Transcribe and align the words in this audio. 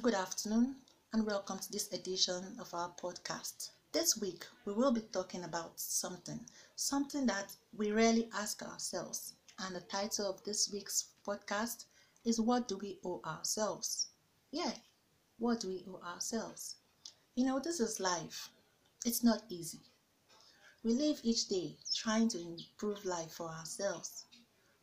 Good 0.00 0.14
afternoon, 0.14 0.76
and 1.12 1.26
welcome 1.26 1.58
to 1.58 1.72
this 1.72 1.92
edition 1.92 2.56
of 2.60 2.72
our 2.72 2.88
podcast. 3.02 3.70
This 3.90 4.16
week, 4.16 4.46
we 4.64 4.72
will 4.72 4.92
be 4.92 5.00
talking 5.00 5.42
about 5.42 5.80
something, 5.80 6.38
something 6.76 7.26
that 7.26 7.52
we 7.76 7.90
rarely 7.90 8.28
ask 8.32 8.62
ourselves. 8.62 9.32
And 9.58 9.74
the 9.74 9.80
title 9.80 10.30
of 10.30 10.44
this 10.44 10.70
week's 10.72 11.06
podcast 11.26 11.86
is 12.24 12.40
What 12.40 12.68
Do 12.68 12.78
We 12.78 13.00
Owe 13.04 13.20
Ourselves? 13.24 14.06
Yeah, 14.52 14.70
what 15.40 15.58
do 15.58 15.68
we 15.68 15.84
owe 15.88 16.00
ourselves? 16.06 16.76
You 17.34 17.46
know, 17.46 17.58
this 17.58 17.80
is 17.80 17.98
life, 17.98 18.50
it's 19.04 19.24
not 19.24 19.42
easy. 19.48 19.80
We 20.84 20.92
live 20.92 21.18
each 21.24 21.48
day 21.48 21.76
trying 21.92 22.28
to 22.28 22.40
improve 22.40 23.04
life 23.04 23.32
for 23.32 23.48
ourselves. 23.48 24.26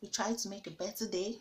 We 0.01 0.09
try 0.09 0.33
to 0.33 0.49
make 0.49 0.67
a 0.67 0.71
better 0.71 1.07
day, 1.07 1.37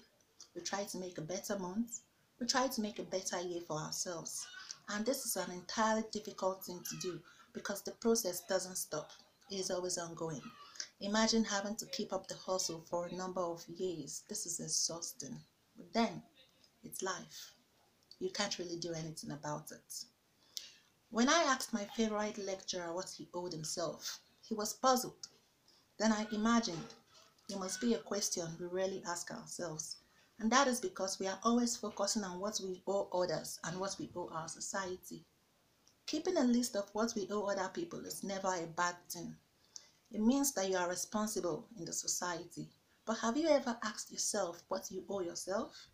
we 0.54 0.62
try 0.62 0.84
to 0.84 0.98
make 0.98 1.18
a 1.18 1.22
better 1.22 1.58
month, 1.58 1.98
we 2.40 2.46
try 2.46 2.66
to 2.66 2.80
make 2.80 2.98
a 2.98 3.04
better 3.04 3.40
year 3.40 3.60
for 3.60 3.78
ourselves. 3.78 4.46
And 4.88 5.06
this 5.06 5.24
is 5.24 5.36
an 5.36 5.50
entirely 5.50 6.04
difficult 6.12 6.64
thing 6.64 6.82
to 6.88 6.96
do 6.98 7.20
because 7.52 7.82
the 7.82 7.92
process 7.92 8.42
doesn't 8.48 8.76
stop, 8.76 9.10
it 9.50 9.56
is 9.56 9.70
always 9.70 9.98
ongoing. 9.98 10.42
Imagine 11.00 11.44
having 11.44 11.76
to 11.76 11.86
keep 11.86 12.12
up 12.12 12.26
the 12.26 12.34
hustle 12.34 12.84
for 12.88 13.06
a 13.06 13.14
number 13.14 13.40
of 13.40 13.64
years. 13.68 14.22
This 14.28 14.46
is 14.46 14.60
exhausting. 14.60 15.40
But 15.76 15.92
then, 15.92 16.22
it's 16.82 17.02
life. 17.02 17.52
You 18.18 18.30
can't 18.30 18.58
really 18.58 18.78
do 18.78 18.92
anything 18.92 19.30
about 19.30 19.70
it. 19.70 20.04
When 21.10 21.28
I 21.28 21.42
asked 21.44 21.72
my 21.72 21.84
favorite 21.84 22.38
lecturer 22.38 22.92
what 22.92 23.10
he 23.10 23.28
owed 23.32 23.52
himself, 23.52 24.20
he 24.40 24.54
was 24.54 24.72
puzzled. 24.72 25.28
Then 25.98 26.12
I 26.12 26.26
imagined 26.32 26.94
it 27.48 27.58
must 27.58 27.80
be 27.80 27.94
a 27.94 27.98
question 27.98 28.56
we 28.58 28.66
rarely 28.66 29.02
ask 29.06 29.30
ourselves. 29.30 29.96
And 30.38 30.50
that 30.50 30.66
is 30.66 30.80
because 30.80 31.20
we 31.20 31.28
are 31.28 31.38
always 31.44 31.76
focusing 31.76 32.24
on 32.24 32.40
what 32.40 32.60
we 32.60 32.82
owe 32.86 33.08
others 33.12 33.60
and 33.62 33.78
what 33.78 33.96
we 33.98 34.10
owe 34.16 34.28
our 34.30 34.48
society. 34.48 35.24
Keeping 36.06 36.36
a 36.36 36.44
list 36.44 36.74
of 36.74 36.90
what 36.92 37.14
we 37.14 37.28
owe 37.30 37.46
other 37.46 37.68
people 37.68 38.04
is 38.04 38.24
never 38.24 38.52
a 38.52 38.66
bad 38.66 38.96
thing. 39.08 39.36
It 40.10 40.20
means 40.20 40.52
that 40.52 40.68
you 40.68 40.76
are 40.76 40.88
responsible 40.88 41.68
in 41.78 41.84
the 41.84 41.92
society. 41.92 42.68
But 43.06 43.18
have 43.18 43.36
you 43.36 43.48
ever 43.48 43.78
asked 43.82 44.10
yourself 44.10 44.64
what 44.68 44.90
you 44.90 45.04
owe 45.08 45.20
yourself? 45.20 45.88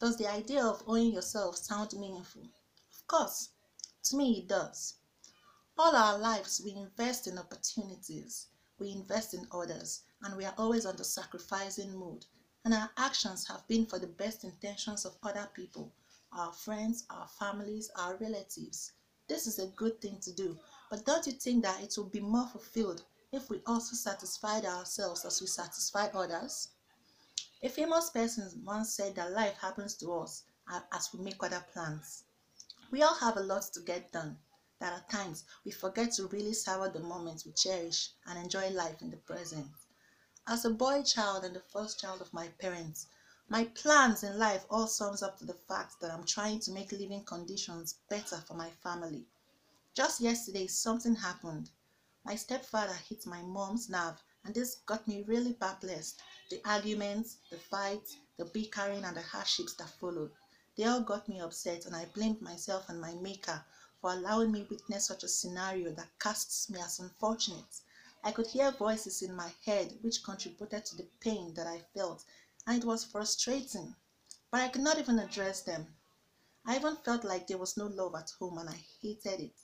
Does 0.00 0.16
the 0.16 0.26
idea 0.28 0.64
of 0.64 0.82
owing 0.86 1.12
yourself 1.12 1.56
sound 1.56 1.92
meaningful? 1.92 2.48
Of 2.92 3.06
course, 3.06 3.50
to 4.04 4.16
me 4.16 4.40
it 4.40 4.48
does. 4.48 4.94
All 5.76 5.94
our 5.94 6.18
lives, 6.18 6.60
we 6.64 6.72
invest 6.72 7.26
in 7.26 7.38
opportunities, 7.38 8.48
we 8.78 8.90
invest 8.90 9.34
in 9.34 9.46
others, 9.52 10.02
and 10.22 10.36
we 10.36 10.44
are 10.44 10.54
always 10.58 10.84
on 10.84 10.96
the 10.96 11.04
sacrificing 11.04 11.96
mood 11.96 12.26
and 12.64 12.74
our 12.74 12.90
actions 12.96 13.46
have 13.48 13.66
been 13.68 13.86
for 13.86 13.98
the 13.98 14.06
best 14.06 14.44
intentions 14.44 15.04
of 15.04 15.16
other 15.22 15.48
people, 15.54 15.92
our 16.32 16.52
friends, 16.52 17.04
our 17.10 17.28
families, 17.38 17.90
our 17.96 18.16
relatives. 18.16 18.92
This 19.28 19.46
is 19.46 19.58
a 19.58 19.66
good 19.76 20.00
thing 20.00 20.18
to 20.22 20.32
do, 20.32 20.58
but 20.90 21.04
don't 21.04 21.26
you 21.26 21.32
think 21.32 21.64
that 21.64 21.82
it 21.82 21.94
will 21.96 22.08
be 22.08 22.20
more 22.20 22.46
fulfilled 22.48 23.02
if 23.32 23.50
we 23.50 23.60
also 23.66 23.94
satisfied 23.94 24.64
ourselves 24.64 25.24
as 25.24 25.40
we 25.40 25.46
satisfy 25.46 26.06
others? 26.06 26.68
A 27.62 27.68
famous 27.68 28.10
person 28.10 28.48
once 28.64 28.94
said 28.94 29.14
that 29.16 29.32
life 29.32 29.56
happens 29.58 29.94
to 29.96 30.12
us 30.12 30.44
as 30.92 31.10
we 31.12 31.24
make 31.24 31.42
other 31.42 31.64
plans. 31.72 32.24
We 32.90 33.02
all 33.02 33.14
have 33.14 33.36
a 33.36 33.40
lot 33.40 33.62
to 33.74 33.80
get 33.80 34.12
done, 34.12 34.38
that 34.80 34.92
at 34.92 35.10
times 35.10 35.44
we 35.64 35.72
forget 35.72 36.12
to 36.12 36.26
really 36.28 36.54
savor 36.54 36.88
the 36.88 37.00
moments 37.00 37.44
we 37.44 37.52
cherish 37.52 38.10
and 38.26 38.38
enjoy 38.38 38.70
life 38.70 39.02
in 39.02 39.10
the 39.10 39.16
present. 39.16 39.66
As 40.50 40.64
a 40.64 40.70
boy 40.70 41.02
child 41.02 41.44
and 41.44 41.54
the 41.54 41.60
first 41.60 42.00
child 42.00 42.22
of 42.22 42.32
my 42.32 42.48
parents, 42.48 43.06
my 43.50 43.64
plans 43.64 44.22
in 44.22 44.38
life 44.38 44.64
all 44.70 44.86
sums 44.86 45.22
up 45.22 45.38
to 45.38 45.44
the 45.44 45.52
fact 45.52 46.00
that 46.00 46.10
I'm 46.10 46.24
trying 46.24 46.60
to 46.60 46.70
make 46.70 46.90
living 46.90 47.22
conditions 47.22 47.96
better 48.08 48.38
for 48.38 48.54
my 48.54 48.70
family. 48.70 49.26
Just 49.92 50.22
yesterday, 50.22 50.66
something 50.66 51.16
happened. 51.16 51.68
My 52.24 52.34
stepfather 52.34 52.94
hit 52.94 53.26
my 53.26 53.42
mom's 53.42 53.90
nerve, 53.90 54.22
and 54.42 54.54
this 54.54 54.76
got 54.86 55.06
me 55.06 55.22
really 55.24 55.52
perplexed. 55.52 56.22
The 56.48 56.62
arguments, 56.64 57.36
the 57.50 57.58
fights, 57.58 58.16
the 58.38 58.46
bickering, 58.46 59.04
and 59.04 59.18
the 59.18 59.20
hardships 59.20 59.74
that 59.74 59.90
followed. 60.00 60.32
They 60.78 60.84
all 60.84 61.02
got 61.02 61.28
me 61.28 61.40
upset, 61.40 61.84
and 61.84 61.94
I 61.94 62.06
blamed 62.06 62.40
myself 62.40 62.88
and 62.88 62.98
my 62.98 63.12
maker 63.16 63.62
for 64.00 64.12
allowing 64.12 64.52
me 64.52 64.66
witness 64.70 65.08
such 65.08 65.24
a 65.24 65.28
scenario 65.28 65.92
that 65.92 66.18
casts 66.18 66.70
me 66.70 66.80
as 66.80 67.00
unfortunate. 67.00 67.82
I 68.28 68.32
could 68.32 68.48
hear 68.48 68.70
voices 68.70 69.22
in 69.22 69.34
my 69.34 69.50
head 69.64 69.96
which 70.02 70.22
contributed 70.22 70.84
to 70.84 70.96
the 70.96 71.08
pain 71.18 71.54
that 71.54 71.66
I 71.66 71.80
felt, 71.94 72.26
and 72.66 72.76
it 72.76 72.86
was 72.86 73.02
frustrating. 73.02 73.96
But 74.50 74.60
I 74.60 74.68
could 74.68 74.82
not 74.82 74.98
even 74.98 75.18
address 75.18 75.62
them. 75.62 75.96
I 76.66 76.76
even 76.76 76.96
felt 76.96 77.24
like 77.24 77.46
there 77.46 77.56
was 77.56 77.78
no 77.78 77.86
love 77.86 78.14
at 78.16 78.32
home 78.38 78.58
and 78.58 78.68
I 78.68 78.84
hated 79.00 79.40
it. 79.40 79.56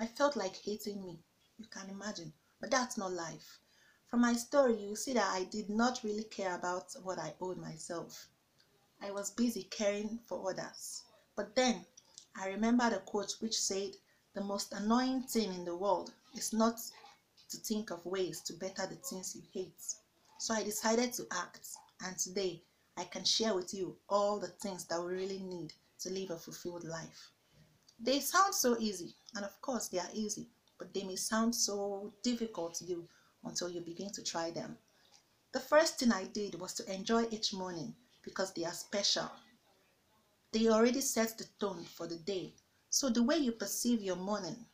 I 0.00 0.08
felt 0.08 0.34
like 0.34 0.56
hating 0.56 1.00
me. 1.00 1.22
You 1.58 1.66
can 1.68 1.88
imagine. 1.90 2.32
But 2.60 2.72
that's 2.72 2.96
not 2.98 3.12
life. 3.12 3.60
From 4.08 4.22
my 4.22 4.34
story, 4.34 4.82
you 4.82 4.96
see 4.96 5.12
that 5.12 5.32
I 5.32 5.44
did 5.44 5.70
not 5.70 6.02
really 6.02 6.24
care 6.24 6.56
about 6.56 6.96
what 7.04 7.20
I 7.20 7.36
owed 7.40 7.58
myself. 7.58 8.26
I 9.00 9.12
was 9.12 9.30
busy 9.30 9.62
caring 9.62 10.18
for 10.26 10.50
others. 10.50 11.02
But 11.36 11.54
then 11.54 11.86
I 12.34 12.48
remembered 12.48 12.94
a 12.94 12.98
quote 12.98 13.36
which 13.38 13.60
said, 13.60 13.92
The 14.34 14.40
most 14.40 14.72
annoying 14.72 15.22
thing 15.22 15.54
in 15.54 15.64
the 15.64 15.76
world 15.76 16.12
is 16.34 16.52
not 16.52 16.80
to 17.50 17.56
think 17.56 17.90
of 17.90 18.04
ways 18.04 18.40
to 18.42 18.52
better 18.54 18.86
the 18.86 18.96
things 18.96 19.34
you 19.34 19.42
hate. 19.52 19.82
So 20.38 20.54
I 20.54 20.62
decided 20.62 21.12
to 21.14 21.26
act, 21.32 21.66
and 22.04 22.16
today 22.18 22.62
I 22.96 23.04
can 23.04 23.24
share 23.24 23.54
with 23.54 23.72
you 23.74 23.96
all 24.08 24.38
the 24.38 24.48
things 24.48 24.84
that 24.86 25.00
we 25.00 25.12
really 25.12 25.40
need 25.40 25.72
to 26.00 26.10
live 26.10 26.30
a 26.30 26.36
fulfilled 26.36 26.84
life. 26.84 27.30
They 28.00 28.20
sound 28.20 28.54
so 28.54 28.76
easy, 28.78 29.14
and 29.34 29.44
of 29.44 29.60
course 29.60 29.88
they 29.88 29.98
are 29.98 30.10
easy, 30.12 30.48
but 30.78 30.94
they 30.94 31.02
may 31.02 31.16
sound 31.16 31.54
so 31.54 32.12
difficult 32.22 32.74
to 32.74 32.86
do 32.86 33.04
until 33.44 33.68
you 33.68 33.80
begin 33.80 34.10
to 34.12 34.22
try 34.22 34.50
them. 34.50 34.78
The 35.52 35.60
first 35.60 35.98
thing 35.98 36.12
I 36.12 36.24
did 36.24 36.60
was 36.60 36.74
to 36.74 36.92
enjoy 36.92 37.26
each 37.30 37.52
morning 37.54 37.94
because 38.22 38.52
they 38.52 38.64
are 38.64 38.72
special. 38.72 39.30
They 40.52 40.68
already 40.68 41.00
set 41.00 41.38
the 41.38 41.46
tone 41.58 41.84
for 41.84 42.06
the 42.06 42.18
day. 42.18 42.54
So 42.90 43.08
the 43.10 43.22
way 43.22 43.38
you 43.38 43.52
perceive 43.52 44.02
your 44.02 44.16
morning 44.16 44.66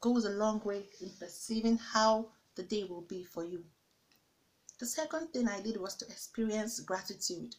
goes 0.00 0.24
a 0.24 0.30
long 0.30 0.60
way 0.64 0.84
in 1.00 1.10
perceiving 1.18 1.78
how 1.78 2.28
the 2.54 2.62
day 2.62 2.84
will 2.84 3.02
be 3.02 3.24
for 3.24 3.44
you. 3.44 3.64
The 4.78 4.86
second 4.86 5.32
thing 5.32 5.48
I 5.48 5.60
did 5.60 5.76
was 5.76 5.96
to 5.96 6.06
experience 6.06 6.78
gratitude. 6.80 7.56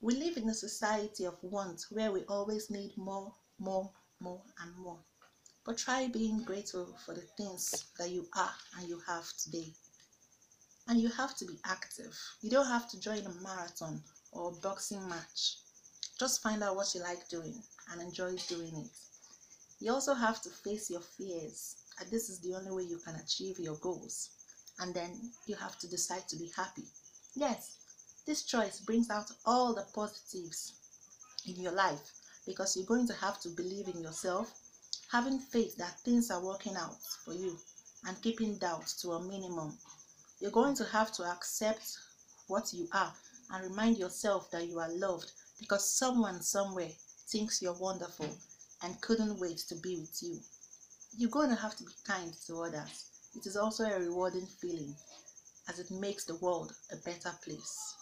We 0.00 0.14
live 0.14 0.38
in 0.38 0.48
a 0.48 0.54
society 0.54 1.24
of 1.24 1.42
want 1.42 1.86
where 1.90 2.10
we 2.10 2.24
always 2.24 2.70
need 2.70 2.96
more, 2.96 3.34
more, 3.58 3.90
more, 4.20 4.42
and 4.60 4.74
more. 4.76 4.98
But 5.64 5.76
try 5.76 6.06
being 6.06 6.42
grateful 6.44 6.96
for 7.04 7.12
the 7.12 7.28
things 7.36 7.86
that 7.98 8.10
you 8.10 8.26
are 8.34 8.54
and 8.78 8.88
you 8.88 9.00
have 9.06 9.26
today. 9.36 9.74
And 10.88 11.00
you 11.00 11.08
have 11.08 11.36
to 11.36 11.44
be 11.44 11.58
active. 11.64 12.16
You 12.40 12.50
don't 12.50 12.68
have 12.68 12.88
to 12.90 13.00
join 13.00 13.26
a 13.26 13.32
marathon 13.42 14.02
or 14.32 14.48
a 14.48 14.60
boxing 14.60 15.06
match. 15.08 15.58
Just 16.18 16.42
find 16.42 16.62
out 16.62 16.76
what 16.76 16.94
you 16.94 17.02
like 17.02 17.28
doing 17.28 17.62
and 17.90 18.00
enjoy 18.00 18.36
doing 18.48 18.76
it. 18.76 18.90
You 19.78 19.92
also 19.92 20.14
have 20.14 20.40
to 20.40 20.48
face 20.48 20.88
your 20.88 21.02
fears, 21.02 21.76
and 22.00 22.10
this 22.10 22.30
is 22.30 22.40
the 22.40 22.54
only 22.54 22.70
way 22.70 22.84
you 22.84 22.96
can 22.96 23.14
achieve 23.16 23.58
your 23.58 23.76
goals. 23.76 24.30
And 24.78 24.94
then 24.94 25.32
you 25.44 25.54
have 25.56 25.78
to 25.80 25.86
decide 25.86 26.26
to 26.28 26.36
be 26.36 26.50
happy. 26.56 26.84
Yes, 27.34 27.76
this 28.24 28.44
choice 28.44 28.80
brings 28.80 29.10
out 29.10 29.30
all 29.44 29.74
the 29.74 29.86
positives 29.94 30.72
in 31.46 31.60
your 31.60 31.72
life 31.72 32.12
because 32.46 32.74
you're 32.74 32.86
going 32.86 33.06
to 33.08 33.14
have 33.14 33.38
to 33.40 33.50
believe 33.50 33.88
in 33.88 34.00
yourself, 34.00 34.50
having 35.12 35.38
faith 35.38 35.76
that 35.76 36.00
things 36.00 36.30
are 36.30 36.42
working 36.42 36.76
out 36.76 37.02
for 37.24 37.34
you, 37.34 37.58
and 38.06 38.22
keeping 38.22 38.56
doubt 38.56 38.86
to 39.02 39.12
a 39.12 39.22
minimum. 39.22 39.76
You're 40.40 40.50
going 40.52 40.74
to 40.76 40.84
have 40.86 41.12
to 41.12 41.24
accept 41.24 41.98
what 42.46 42.72
you 42.72 42.88
are 42.92 43.12
and 43.50 43.70
remind 43.70 43.98
yourself 43.98 44.50
that 44.52 44.68
you 44.68 44.78
are 44.78 44.90
loved 44.90 45.32
because 45.58 45.90
someone 45.90 46.40
somewhere 46.40 46.92
thinks 47.28 47.60
you're 47.60 47.74
wonderful 47.78 48.38
and 48.82 49.00
couldn't 49.00 49.38
wait 49.38 49.58
to 49.68 49.74
be 49.76 49.98
with 49.98 50.22
you. 50.22 50.40
You're 51.16 51.30
going 51.30 51.50
to 51.50 51.56
have 51.56 51.76
to 51.76 51.84
be 51.84 51.92
kind 52.06 52.32
to 52.46 52.62
others. 52.62 53.10
It 53.34 53.46
is 53.46 53.56
also 53.56 53.84
a 53.84 53.98
rewarding 53.98 54.46
feeling 54.46 54.94
as 55.68 55.78
it 55.78 55.90
makes 55.90 56.24
the 56.24 56.36
world 56.36 56.74
a 56.92 56.96
better 56.96 57.32
place. 57.42 57.94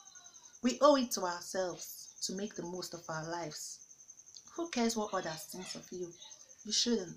We 0.62 0.78
owe 0.80 0.96
it 0.96 1.10
to 1.12 1.22
ourselves 1.22 2.14
to 2.22 2.34
make 2.34 2.54
the 2.54 2.62
most 2.62 2.94
of 2.94 3.04
our 3.08 3.28
lives. 3.30 3.80
Who 4.56 4.68
cares 4.68 4.96
what 4.96 5.12
others 5.12 5.48
think 5.50 5.74
of 5.74 5.90
you? 5.90 6.12
You 6.64 6.72
shouldn't, 6.72 7.16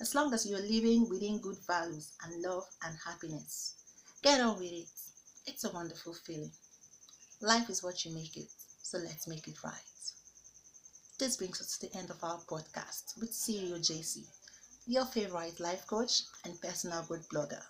as 0.00 0.14
long 0.14 0.32
as 0.34 0.46
you're 0.46 0.60
living 0.60 1.08
within 1.08 1.38
good 1.38 1.58
values 1.66 2.12
and 2.24 2.42
love 2.42 2.64
and 2.84 2.96
happiness. 3.04 3.74
Get 4.22 4.40
on 4.40 4.58
with 4.58 4.72
it. 4.72 4.88
It's 5.46 5.64
a 5.64 5.70
wonderful 5.70 6.14
feeling. 6.14 6.52
Life 7.40 7.70
is 7.70 7.82
what 7.82 8.04
you 8.04 8.12
make 8.12 8.36
it, 8.36 8.48
so 8.82 8.98
let's 8.98 9.28
make 9.28 9.46
it 9.46 9.62
right. 9.62 9.72
This 11.18 11.36
brings 11.36 11.60
us 11.60 11.76
to 11.76 11.88
the 11.88 11.98
end 11.98 12.10
of 12.10 12.22
our 12.22 12.38
podcast 12.38 13.18
with 13.18 13.32
CEO 13.32 13.76
JC, 13.80 14.24
your 14.86 15.04
favorite 15.04 15.58
life 15.58 15.84
coach 15.84 16.22
and 16.44 16.60
personal 16.60 17.02
growth 17.02 17.28
blogger. 17.28 17.64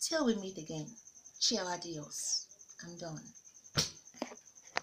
Till 0.00 0.26
we 0.26 0.34
meet 0.34 0.58
again, 0.58 0.90
ciao 1.38 1.64
adios. 1.68 2.48
I'm 2.82 2.98
done. 2.98 3.22